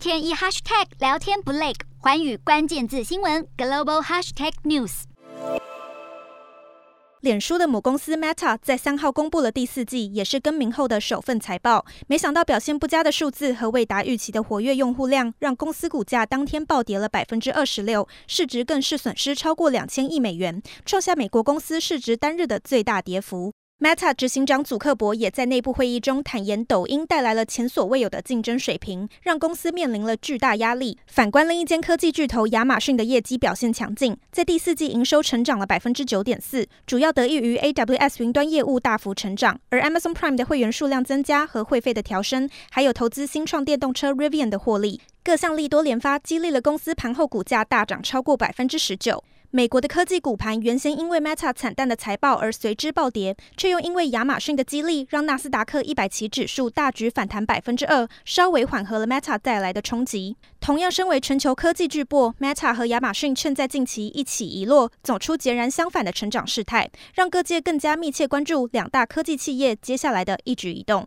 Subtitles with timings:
[0.00, 5.02] 天一 hashtag 聊天不累，寰宇关键字新闻 global hashtag news。
[7.20, 11.84] 脸书的母公司 Meta 在三号公布了第四季，也是更名后的首份财报。
[12.06, 23.52] 没想到表现不佳的数字和未达预期的活跃用户量，让公司股价当天暴跌了百分之二十六，市值更是损失超过两千亿美元，创下美国公司市值单日的最大跌幅。
[23.82, 30.98] Meta 执行长祖克伯也在内部会议中坦言，抖音带来了前所未有的竞争水平，让公司面临了巨大压力。
[31.06, 49.24] 反观另一间科技巨头亚马逊的业绩表现强劲，在第四季营收成长了百分之九点四，主要得益于 AWS 云端业务大幅成长，而 Amazon Prime 的会员数量增加和会费的调升，还有投资新创电动车 Rivian 的获利，各项利多连发，激励了公司盘后股价大涨超过百分之十九。
[49.52, 60.36] 美国的科技股盘原先因为 Meta 惨淡的财报而随之暴跌，却又因为亚马逊的激励，让纳斯达克一百期指数大举反弹百分之二，稍微缓和了 Meta 带来的冲击。
[60.60, 70.98] 同样身为全球科技巨擘，Meta 和亚马逊却在近期一起一落，走出截然相反的成长势态，让各界更加密切关注两大科技企业接下来的一举一动。